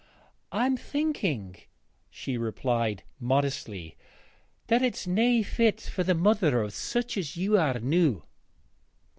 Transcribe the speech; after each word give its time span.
'I'm 0.51 0.77
thinking,' 0.77 1.57
she 2.09 2.35
replied 2.35 3.03
modestly, 3.19 3.95
'that 4.65 4.81
it's 4.81 5.05
nae 5.05 5.43
fit 5.43 5.79
for 5.79 6.03
the 6.03 6.15
mither 6.15 6.63
of 6.63 6.73
sich 6.73 7.17
as 7.17 7.37
ye 7.37 7.55
are 7.55 7.77
noo.' 7.79 8.23